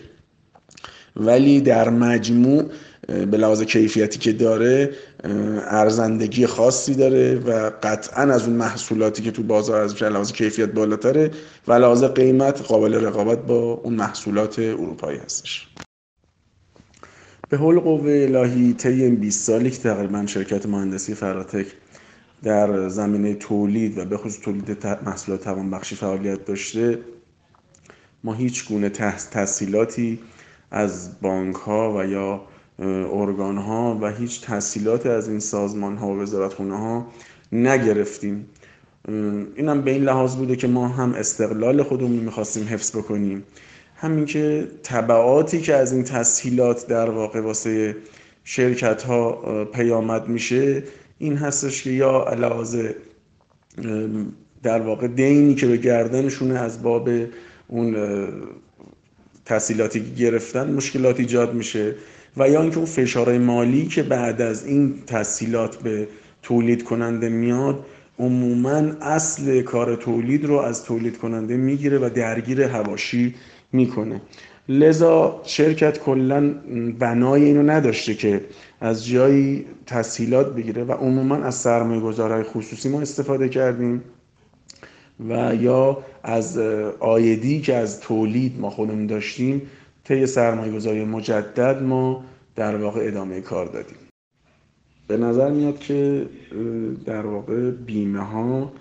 ولی 1.16 1.61
در 1.61 1.90
مجموع 1.90 2.64
به 3.06 3.37
لحاظ 3.37 3.62
کیفیتی 3.62 4.18
که 4.18 4.32
داره 4.32 4.90
ارزندگی 5.70 6.46
خاصی 6.46 6.94
داره 6.94 7.35
و 7.35 7.70
قطعا 7.82 8.23
از 8.23 8.46
اون 8.46 8.56
محصولاتی 8.56 9.23
که 9.23 9.30
تو 9.30 9.42
بازار 9.42 9.80
از 9.80 10.02
لحاظ 10.02 10.32
کیفیت 10.32 10.68
بالاتره 10.68 11.30
و 11.68 11.73
لحاظ 11.73 12.04
قیمت 12.04 12.62
قابل 12.62 12.94
رقابت 12.94 13.38
با 13.38 13.73
اون 13.73 13.94
محصولات 13.94 14.58
اروپایی 14.58 15.18
هستش. 15.18 15.68
به 17.49 17.56
حول 17.56 17.80
قوه 17.80 18.26
الهی 18.28 18.73
طی 18.73 19.02
این 19.02 19.16
20 19.16 19.42
سالی 19.42 19.70
که 19.70 19.78
تقریبا 19.78 20.26
شرکت 20.26 20.66
مهندسی 20.66 21.14
فراتک 21.14 21.66
در 22.42 22.88
زمینه 22.88 23.35
تولید 23.35 23.99
و 23.99 24.04
به 24.04 24.16
خصوص 24.16 24.40
تولید 24.40 24.87
محصولات 25.06 25.44
توانبخشی 25.44 25.96
فعالیت 25.96 26.44
داشته 26.44 26.99
ما 28.25 28.35
هیچ 28.35 28.68
گونه 28.68 28.88
تحصیلاتی 29.30 30.18
از 30.70 31.20
بانک 31.20 31.54
ها 31.54 31.99
و 31.99 32.04
یا 32.04 32.40
ارگان 33.12 33.56
ها 33.56 33.99
و 34.02 34.12
هیچ 34.12 34.40
تحصیلات 34.40 35.06
از 35.06 35.28
این 35.28 35.40
سازمان 35.40 35.96
ها 35.96 36.08
و 36.08 36.18
وزارت 36.20 36.54
خونه 36.54 36.76
ها 36.76 37.06
نگرفتیم. 37.52 38.46
این 39.56 39.68
هم 39.68 39.82
به 39.82 39.90
این 39.90 40.04
لحاظ 40.04 40.36
بوده 40.36 40.56
که 40.56 40.69
ما 40.69 40.88
هم 40.88 41.12
استقلال 41.12 41.82
خودمون 41.82 42.19
می‌خواستیم 42.19 42.69
حفظ 42.69 42.97
بکنیم. 42.97 43.45
همین 43.97 44.25
که 44.25 44.69
طبعاتی 44.82 45.60
که 45.60 45.75
از 45.75 45.93
این 45.93 46.04
تسهیلات 46.04 46.86
در 46.86 47.10
واقع 47.10 47.40
واسه 47.40 47.97
شرکت 48.45 49.02
ها 49.02 49.64
پیامد 49.64 50.28
میشه 50.28 50.82
این 51.19 51.36
هستش 51.36 51.82
که 51.82 51.90
یا 51.90 52.25
علاوه 52.25 52.95
در 54.62 54.80
واقع 54.80 55.06
دینی 55.06 55.54
که 55.54 55.67
به 55.67 55.76
گردنشونه 55.76 56.58
از 56.58 56.82
باب 56.82 57.08
اون 57.69 57.97
تحصیلاتی 59.47 60.00
که 60.00 60.11
گرفتن 60.25 60.73
مشکلات 60.73 61.21
ایجاد 61.21 61.54
میشه 61.54 61.95
و 62.37 62.49
یا 62.49 62.63
اینکه 62.63 62.76
اون 62.76 62.87
فشارهای 62.87 63.39
مالی 63.39 63.87
که 63.87 64.02
بعد 64.02 64.43
از 64.43 64.67
این 64.67 64.95
تحصیلات 65.06 65.76
به 65.76 66.09
تولید 66.43 66.85
کننده 66.85 67.28
میاد 67.28 67.87
عموما 68.19 68.82
اصل 69.00 69.63
کار 69.63 69.97
تولید 69.97 70.45
رو 70.45 70.59
از 70.59 70.85
تولید 70.85 71.19
کننده 71.19 71.56
می‌گیره 71.56 71.99
و 71.99 72.11
درگیر 72.15 72.63
هواشی 72.63 73.35
می‌کنه. 73.73 74.21
لذا 74.69 75.41
شرکت 75.45 75.99
کلا 75.99 76.54
بنای 76.99 77.45
اینو 77.45 77.63
نداشته 77.63 78.15
که 78.15 78.45
از 78.80 79.06
جایی 79.06 79.67
تسهیلات 79.87 80.54
بگیره 80.54 80.85
و 80.85 80.93
عموما 80.93 81.37
از 81.37 81.54
سرمایه 81.54 82.00
گذارهای 82.00 82.43
خصوصی 82.43 82.89
ما 82.89 83.00
استفاده 83.00 83.49
کردیم. 83.49 84.02
و 85.28 85.54
یا 85.54 86.04
از 86.22 86.58
آیدی 87.00 87.60
که 87.60 87.74
از 87.74 88.00
تولید 88.00 88.60
ما 88.60 88.70
خودمون 88.70 89.06
داشتیم 89.06 89.62
طی 90.04 90.26
سرمایه 90.26 90.72
گذاری 90.72 91.04
مجدد 91.04 91.82
ما 91.82 92.24
در 92.56 92.76
واقع 92.76 93.00
ادامه 93.04 93.40
کار 93.40 93.66
دادیم. 93.66 93.96
به 95.08 95.16
نظر 95.16 95.50
میاد 95.50 95.78
که 95.78 96.26
در 97.04 97.26
واقع 97.26 97.70
بیمه 97.70 98.20
ها 98.20 98.72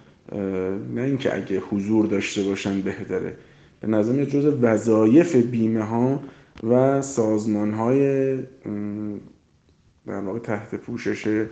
نه 0.96 1.02
اینکه 1.02 1.36
اگه 1.36 1.60
حضور 1.60 2.06
داشته 2.06 2.44
باشن 2.44 2.82
بهتره. 2.82 3.38
به 3.82 3.88
نظر 3.88 4.12
میاد 4.12 4.28
جز 4.28 4.46
وظایف 4.62 5.36
بیمه 5.36 5.84
ها 5.84 6.20
و 6.64 7.02
سازمان 7.02 7.74
های 7.74 8.36
در 10.08 10.20
واقع 10.20 10.40
تحت 10.40 10.76
پوشش 10.76 11.46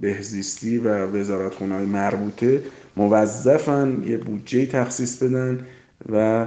بهزیستی 0.00 0.78
و 0.78 1.06
وزارت 1.06 1.54
های 1.54 1.86
مربوطه 1.86 2.62
موظفن 2.96 4.02
یه 4.06 4.16
بودجه 4.16 4.66
تخصیص 4.66 5.22
بدن 5.22 5.66
و 6.12 6.46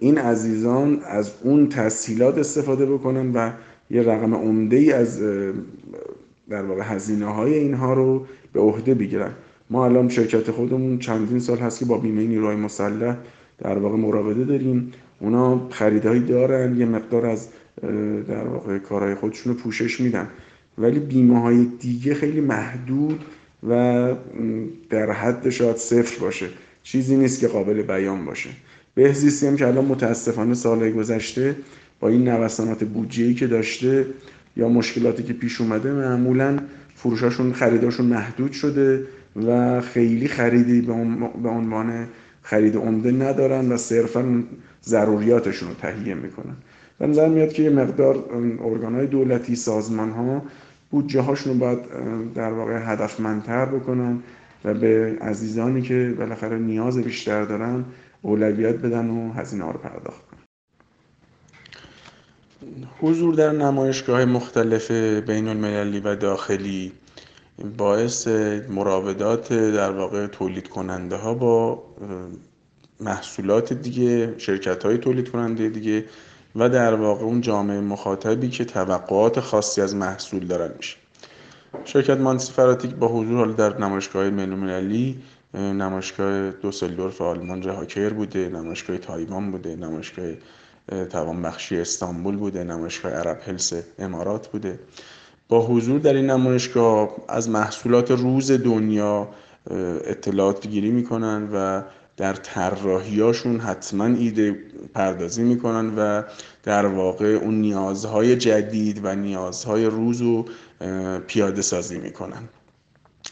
این 0.00 0.18
عزیزان 0.18 1.00
از 1.06 1.32
اون 1.42 1.68
تسهیلات 1.68 2.38
استفاده 2.38 2.86
بکنن 2.86 3.32
و 3.32 3.50
یه 3.90 4.02
رقم 4.02 4.34
عمده 4.34 4.76
ای 4.76 4.92
از 4.92 5.20
در 6.48 6.62
واقع 6.62 6.82
هزینه 6.82 7.26
های 7.26 7.54
اینها 7.54 7.94
رو 7.94 8.26
به 8.52 8.60
عهده 8.60 8.94
بگیرن. 8.94 9.30
ما 9.70 9.84
الان 9.84 10.08
شرکت 10.08 10.50
خودمون 10.50 10.98
چندین 10.98 11.38
سال 11.38 11.58
هست 11.58 11.78
که 11.78 11.84
با 11.84 11.98
بیمه 11.98 12.22
نیروهای 12.22 12.56
مسلح 12.56 13.16
در 13.58 13.78
واقع 13.78 13.96
مراوده 13.96 14.44
داریم. 14.44 14.92
اونا 15.20 15.68
خریدهایی 15.70 16.20
دارن 16.20 16.76
یه 16.76 16.86
مقدار 16.86 17.26
از 17.26 17.48
در 18.28 18.44
واقع 18.44 18.78
کارهای 18.78 19.14
خودشون 19.14 19.52
رو 19.52 19.58
پوشش 19.58 20.00
میدن. 20.00 20.28
ولی 20.78 20.98
بیمه 20.98 21.40
های 21.40 21.64
دیگه 21.64 22.14
خیلی 22.14 22.40
محدود 22.40 23.24
و 23.68 24.12
در 24.90 25.10
حد 25.10 25.50
شاید 25.50 25.76
صفر 25.76 26.20
باشه. 26.20 26.46
چیزی 26.82 27.16
نیست 27.16 27.40
که 27.40 27.48
قابل 27.48 27.82
بیان 27.82 28.24
باشه. 28.24 28.50
بهزیستی 28.94 29.46
هم 29.46 29.56
که 29.56 29.66
الان 29.66 29.84
متاسفانه 29.84 30.54
سال 30.54 30.90
گذشته 30.90 31.56
با 32.00 32.08
این 32.08 32.28
نوسانات 32.28 32.84
بودجه 32.84 33.34
که 33.34 33.46
داشته 33.46 34.06
یا 34.56 34.68
مشکلاتی 34.68 35.22
که 35.22 35.32
پیش 35.32 35.60
اومده 35.60 35.92
معمولا 35.92 36.58
فروشاشون 36.94 37.52
خریداشون 37.52 38.06
محدود 38.06 38.52
شده 38.52 39.06
و 39.46 39.80
خیلی 39.80 40.28
خریدی 40.28 40.80
به 41.42 41.48
عنوان 41.48 42.08
خرید 42.42 42.76
عمده 42.76 43.12
ندارن 43.12 43.72
و 43.72 43.76
صرفا 43.76 44.42
ضروریاتشون 44.84 45.68
رو 45.68 45.74
تهیه 45.74 46.14
می‌کنن. 46.14 46.56
به 46.98 47.06
نظر 47.06 47.28
میاد 47.28 47.52
که 47.52 47.62
یه 47.62 47.70
مقدار 47.70 48.24
ارگانهای 48.64 49.06
دولتی 49.06 49.56
سازمان 49.56 50.10
ها 50.10 50.42
بودجه 50.94 51.20
هاشون 51.20 51.52
رو 51.52 51.58
باید 51.58 51.78
در 52.34 52.52
واقع 52.52 52.92
هدفمندتر 52.92 53.64
بکنن 53.64 54.22
و 54.64 54.74
به 54.74 55.18
عزیزانی 55.20 55.82
که 55.82 56.14
بالاخره 56.18 56.58
نیاز 56.58 56.98
بیشتر 56.98 57.44
دارن 57.44 57.84
اولویت 58.22 58.76
بدن 58.76 59.10
و 59.10 59.32
هزینه 59.32 59.64
ها 59.64 59.70
رو 59.70 59.78
پرداخت 59.78 60.22
کنن. 60.28 60.40
حضور 63.00 63.34
در 63.34 63.52
نمایشگاه 63.52 64.24
مختلف 64.24 64.90
بین 65.26 65.48
المللی 65.48 66.00
و 66.00 66.16
داخلی 66.16 66.92
باعث 67.78 68.28
مراودات 68.68 69.52
در 69.52 69.90
واقع 69.90 70.26
تولید 70.26 70.68
کننده 70.68 71.16
ها 71.16 71.34
با 71.34 71.82
محصولات 73.00 73.72
دیگه 73.72 74.34
شرکت 74.38 74.84
های 74.84 74.98
تولید 74.98 75.28
کننده 75.28 75.68
دیگه 75.68 76.04
و 76.56 76.68
در 76.68 76.94
واقع 76.94 77.24
اون 77.24 77.40
جامعه 77.40 77.80
مخاطبی 77.80 78.48
که 78.48 78.64
توقعات 78.64 79.40
خاصی 79.40 79.80
از 79.80 79.96
محصول 79.96 80.46
دارن 80.46 80.70
میشه. 80.76 80.96
شرکت 81.84 82.18
مانسی 82.18 82.52
فراتیک 82.52 82.94
با 82.94 83.08
حضور 83.08 83.36
حال 83.36 83.52
در 83.52 83.78
نمایشگاه 83.78 84.30
ملی 84.30 85.22
نمایشگاه 85.54 86.50
دوسلدورف 86.50 87.20
آلمان 87.20 87.60
جهاکر 87.60 88.08
بوده 88.08 88.48
نمایشگاه 88.48 88.98
تایوان 88.98 89.50
بوده 89.50 89.76
نمایشگاه 89.76 90.26
توانبخشی 91.10 91.80
استانبول 91.80 92.36
بوده 92.36 92.64
نمایشگاه 92.64 93.12
عرب 93.12 93.40
هلس 93.46 93.72
امارات 93.98 94.48
بوده. 94.48 94.78
با 95.48 95.66
حضور 95.66 96.00
در 96.00 96.14
این 96.14 96.30
نمایشگاه 96.30 97.10
از 97.28 97.50
محصولات 97.50 98.10
روز 98.10 98.50
دنیا 98.50 99.28
اطلاعات 100.04 100.66
گیری 100.66 100.90
می‌کنن 100.90 101.48
و 101.52 101.82
در 102.16 102.34
طراحیاشون 102.34 103.60
حتما 103.60 104.04
ایده 104.04 104.56
پردازی 104.94 105.42
می‌کنن 105.42 105.94
و 105.96 106.22
در 106.62 106.86
واقع 106.86 107.26
اون 107.26 107.60
نیازهای 107.60 108.36
جدید 108.36 109.00
و 109.04 109.14
نیازهای 109.14 109.86
روز 109.86 110.20
رو 110.20 110.44
پیاده 111.26 111.62
سازی 111.62 111.98
می‌کنن. 111.98 112.48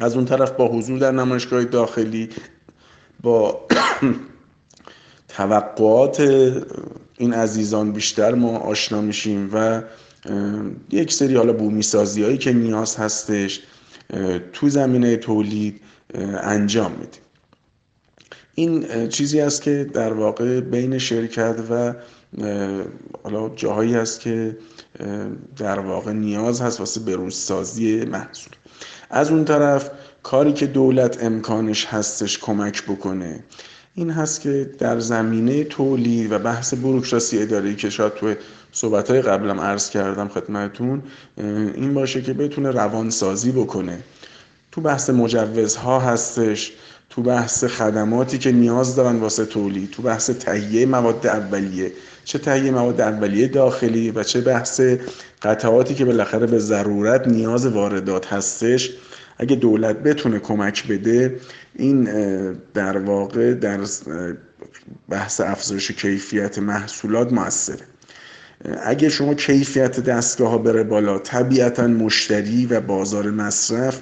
از 0.00 0.14
اون 0.16 0.24
طرف 0.24 0.50
با 0.50 0.68
حضور 0.68 0.98
در 0.98 1.10
نمایشگاه 1.10 1.64
داخلی 1.64 2.28
با 3.22 3.66
توقعات 5.28 6.20
این 7.18 7.34
عزیزان 7.34 7.92
بیشتر 7.92 8.34
ما 8.34 8.58
آشنا 8.58 9.00
میشیم 9.00 9.50
و 9.52 9.82
یک 10.90 11.12
سری 11.12 11.36
حالا 11.36 11.52
بومی 11.52 11.82
سازی 11.82 12.22
هایی 12.22 12.38
که 12.38 12.52
نیاز 12.52 12.96
هستش 12.96 13.62
تو 14.52 14.68
زمینه 14.68 15.16
تولید 15.16 15.80
انجام 16.42 16.92
میدیم. 16.92 17.22
این 18.54 19.08
چیزی 19.08 19.40
است 19.40 19.62
که 19.62 19.90
در 19.94 20.12
واقع 20.12 20.60
بین 20.60 20.98
شرکت 20.98 21.56
و 21.70 21.94
حالا 23.22 23.48
جاهایی 23.48 23.94
هست 23.94 24.20
که 24.20 24.56
در 25.56 25.78
واقع 25.78 26.12
نیاز 26.12 26.60
هست 26.60 26.80
واسه 26.80 27.00
بروزسازی 27.00 28.04
محصول. 28.04 28.52
از 29.10 29.30
اون 29.30 29.44
طرف 29.44 29.90
کاری 30.22 30.52
که 30.52 30.66
دولت 30.66 31.24
امکانش 31.24 31.86
هستش 31.86 32.38
کمک 32.38 32.82
بکنه 32.82 33.44
این 33.94 34.10
هست 34.10 34.40
که 34.40 34.70
در 34.78 34.98
زمینه 35.00 35.64
تولید 35.64 36.32
و 36.32 36.38
بحث 36.38 36.74
بروکراسی 36.74 37.42
اداری 37.42 37.76
که 37.76 37.90
شاید 37.90 38.14
تو 38.14 38.34
صحبت 38.72 39.10
های 39.10 39.22
قبلم 39.22 39.60
عرض 39.60 39.90
کردم 39.90 40.28
خدمتون 40.28 41.02
این 41.74 41.94
باشه 41.94 42.22
که 42.22 42.32
بتونه 42.32 42.70
روانسازی 42.70 43.52
بکنه. 43.52 43.98
تو 44.72 44.80
بحث 44.80 45.10
مجوزها 45.10 46.00
هستش 46.00 46.72
تو 47.14 47.22
بحث 47.22 47.64
خدماتی 47.64 48.38
که 48.38 48.52
نیاز 48.52 48.96
دارن 48.96 49.16
واسه 49.16 49.44
تولید 49.44 49.90
تو 49.90 50.02
بحث 50.02 50.30
تهیه 50.30 50.86
مواد 50.86 51.26
اولیه. 51.26 51.92
چه 52.24 52.38
تهیه 52.38 52.70
مواد 52.70 53.00
اولیه 53.00 53.48
داخلی 53.48 54.10
و 54.10 54.22
چه 54.22 54.40
بحث 54.40 54.80
قطعاتی 55.42 55.94
که 55.94 56.04
بالاخره 56.04 56.46
به 56.46 56.58
ضرورت 56.58 57.28
نیاز 57.28 57.66
واردات 57.66 58.32
هستش. 58.32 58.90
اگه 59.38 59.56
دولت 59.56 59.96
بتونه 59.96 60.38
کمک 60.38 60.86
بده 60.86 61.36
این 61.74 62.04
در 62.74 62.98
واقع 62.98 63.54
در 63.54 63.80
بحث 65.08 65.40
افزایش 65.40 65.90
کیفیت 65.90 66.58
محصولات 66.58 67.32
موثره. 67.32 67.86
اگه 68.84 69.08
شما 69.08 69.34
کیفیت 69.34 70.00
دستگاه 70.00 70.50
ها 70.50 70.58
بره 70.58 70.82
بالا 70.82 71.18
طبیعتا 71.18 71.86
مشتری 71.86 72.66
و 72.66 72.80
بازار 72.80 73.30
مصرف 73.30 74.00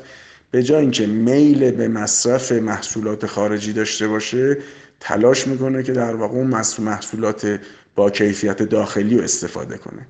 به 0.51 0.63
جای 0.63 0.81
اینکه 0.81 1.07
میل 1.07 1.71
به 1.71 1.89
مصرف 1.89 2.53
محصولات 2.53 3.27
خارجی 3.27 3.73
داشته 3.73 4.09
باشه 4.09 4.59
تلاش 5.01 5.47
می‌کنه 5.47 5.83
که 5.83 5.93
در 5.93 6.15
واقع 6.15 6.35
اون 6.35 6.47
محصولات 6.79 7.61
با 7.95 8.11
کیفیت 8.11 8.63
داخلی 8.63 9.17
رو 9.17 9.25
استفاده 9.25 9.79
کنه. 9.79 10.07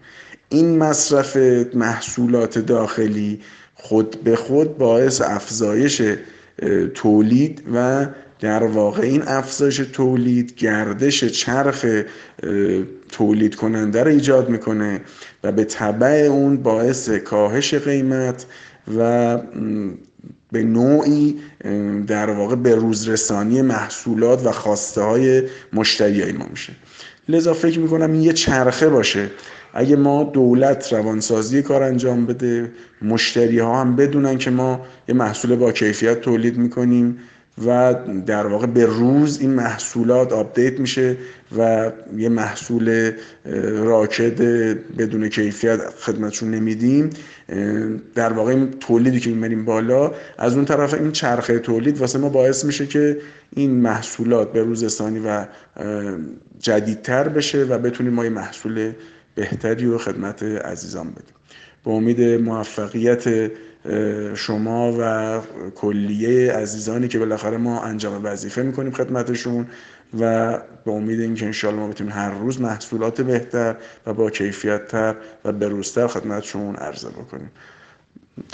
این 0.48 0.79
مصرف 0.79 1.37
محصولات 1.74 2.59
داخلی 2.59 3.40
خود 3.74 4.24
به 4.24 4.37
خود 4.37 4.79
باعث 4.79 5.20
افزایش 5.20 6.03
تولید 6.94 7.62
و 7.74 8.07
در 8.40 8.62
واقع 8.62 9.03
این 9.03 9.22
افزایش 9.26 9.76
تولید 9.76 10.55
گردش 10.55 11.24
چرخ 11.24 11.87
تولید 13.09 13.55
کننده 13.55 14.03
رو 14.03 14.11
ایجاد 14.11 14.48
می‌کنه 14.48 15.00
و 15.44 15.53
به 15.53 15.64
طبع 15.64 16.29
اون 16.31 16.57
باعث 16.57 17.11
کاهش 17.11 17.74
قیمت 17.74 18.46
و 18.98 19.38
به 20.52 20.62
نوعی 20.62 21.40
در 22.06 22.30
واقع 22.30 22.54
به 22.54 22.74
روزرسانی 22.74 23.62
محصولات 23.62 24.46
و 24.46 24.52
خواسته 24.52 25.00
های 25.00 25.42
مشتری 25.72 26.32
ما 26.32 26.46
میشه. 26.50 26.72
لذا 27.28 27.54
فکر 27.54 27.78
می‌کنم 27.78 28.12
این 28.12 28.22
یه 28.22 28.32
چرخه 28.32 28.88
باشه. 28.88 29.30
اگه 29.74 29.96
ما 29.96 30.24
دولت 30.24 30.92
روانسازی 30.92 31.62
کار 31.62 31.82
انجام 31.82 32.26
بده 32.26 32.72
مشتری 33.02 33.58
ها 33.58 33.80
هم 33.80 33.96
بدونن 33.96 34.38
که 34.38 34.50
ما 34.50 34.80
یه 35.08 35.14
محصول 35.14 35.56
با 35.56 35.72
کیفیت 35.72 36.20
تولید 36.20 36.58
می‌کنیم. 36.58 37.18
و 37.66 37.94
در 38.26 38.46
واقع 38.46 38.66
به 38.66 38.86
روز 38.86 39.40
این 39.40 39.50
محصولات 39.50 40.32
آپدیت 40.32 40.80
میشه 40.80 41.16
و 41.58 41.90
یه 42.16 42.28
محصول 42.28 43.12
راکد 43.72 44.42
بدون 44.98 45.28
کیفیت 45.28 45.80
خدمتشون 45.90 46.50
نمیدیم. 46.50 47.10
در 48.14 48.32
واقع 48.32 48.50
این 48.50 48.70
تولیدی 48.70 49.20
که 49.20 49.30
می‌بریم 49.30 49.64
بالا 49.64 50.12
از 50.38 50.54
اون 50.54 50.64
طرف 50.64 50.94
این 50.94 51.12
چرخه 51.12 51.58
تولید 51.58 51.98
واسه 51.98 52.18
ما 52.18 52.28
باعث 52.28 52.64
میشه 52.64 52.86
که 52.86 53.18
این 53.56 53.70
محصولات 53.70 54.52
به 54.52 54.62
روز 54.62 55.00
و 55.00 55.46
جدیدتر 56.60 57.28
بشه 57.28 57.64
و 57.64 57.78
بتونیم 57.78 58.12
ما 58.12 58.24
یه 58.24 58.30
محصول 58.30 58.92
بهتری 59.34 59.86
و 59.86 59.98
خدمت 59.98 60.42
عزیزان 60.42 61.10
بدیم. 61.10 61.34
با 61.84 61.92
امید 61.92 62.20
موفقیت 62.20 63.50
شما 64.34 64.96
و 65.00 65.40
کلیه 65.70 66.52
عزیزانی 66.52 67.08
که 67.08 67.18
بالاخره 67.18 67.56
ما 67.56 67.82
انجام 67.82 68.24
وظیفه 68.24 68.62
می‌کنیم 68.62 68.92
خدمتشون 68.92 69.66
و 70.20 70.58
با 70.84 70.92
امید 70.92 71.20
اینکه 71.20 71.46
انشالله 71.46 71.80
ما 71.80 71.88
بتونیم 71.88 72.12
هر 72.12 72.30
روز 72.30 72.60
محصولات 72.60 73.20
بهتر 73.20 73.76
و 74.06 74.14
با 74.14 74.30
کیفیت 74.30 74.88
تر 74.88 75.16
و 75.44 75.52
بروزتر 75.52 76.06
خدمتشون 76.06 76.76
عرضه 76.76 77.08
بکنیم. 77.08 77.50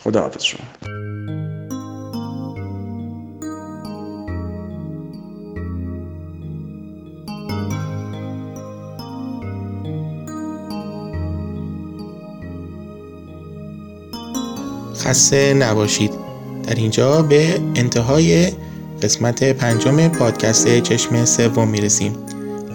خدا 0.03 0.21
حافظ 0.21 0.43
شما. 0.43 0.67
خسته 14.99 15.55
نباشید. 15.55 16.11
در 16.67 16.75
اینجا 16.75 17.23
به 17.23 17.61
انتهای 17.75 18.53
قسمت 19.03 19.45
پنجم 19.45 20.09
پادکست 20.09 20.81
چشم 20.81 21.25
سوم 21.25 21.69
می‌رسیم. 21.69 22.17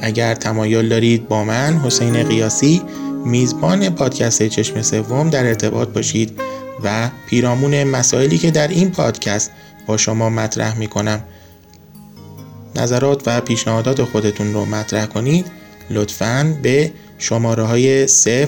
اگر 0.01 0.35
تمایل 0.35 0.89
دارید 0.89 1.27
با 1.27 1.43
من 1.43 1.77
حسین 1.77 2.23
قیاسی 2.23 2.81
میزبان 3.25 3.89
پادکست 3.89 4.47
چشم 4.47 4.81
سوم 4.81 5.29
در 5.29 5.45
ارتباط 5.45 5.87
باشید 5.87 6.41
و 6.83 7.09
پیرامون 7.29 7.83
مسائلی 7.83 8.37
که 8.37 8.51
در 8.51 8.67
این 8.67 8.91
پادکست 8.91 9.51
با 9.85 9.97
شما 9.97 10.29
مطرح 10.29 10.77
می 10.77 10.87
کنم 10.87 11.23
نظرات 12.75 13.23
و 13.25 13.41
پیشنهادات 13.41 14.03
خودتون 14.03 14.53
رو 14.53 14.65
مطرح 14.65 15.05
کنید. 15.05 15.45
لطفاً 15.89 16.57
به 16.61 16.91
شماره 17.17 17.63
های 17.63 18.07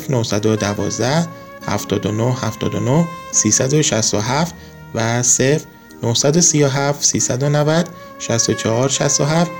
0912 0.09 1.27
79 1.67 2.33
79 2.33 3.07
367 3.31 4.55
و 4.95 5.23
0 5.23 5.61
937 6.03 7.03
390 7.03 7.89
64 8.19 8.89
67 8.89 9.51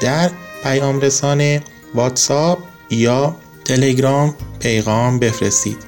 در 0.00 0.30
پیام 0.62 1.00
رسان 1.00 1.60
واتساپ 1.94 2.58
یا 2.90 3.36
تلگرام 3.64 4.34
پیغام 4.58 5.18
بفرستید. 5.18 5.78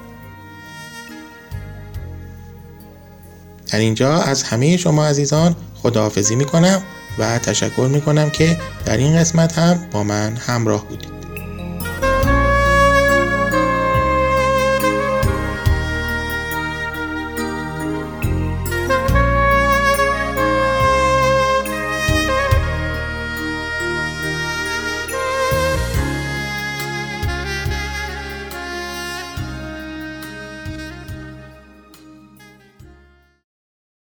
در 3.73 3.79
اینجا 3.79 4.19
از 4.19 4.43
همه 4.43 4.77
شما 4.77 5.07
عزیزان 5.07 5.57
خداحافظی 5.75 6.37
می 6.37 6.45
کنم 6.45 6.83
و 7.19 7.39
تشکر 7.39 7.89
می 7.93 8.01
کنم 8.01 8.31
که 8.31 8.59
در 8.85 8.97
این 8.97 9.17
قسمت 9.19 9.59
هم 9.59 9.89
با 9.93 10.03
من 10.03 10.37
همراه 10.37 10.85
بودید. 10.85 11.18